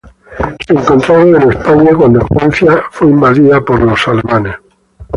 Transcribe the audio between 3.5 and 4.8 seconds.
por Alemania.